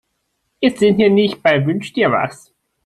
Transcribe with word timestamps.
Wir 0.59 0.71
sind 0.75 0.95
hier 0.95 1.11
nicht 1.11 1.43
bei 1.43 1.63
Wünsch-dir-was. 1.63 2.51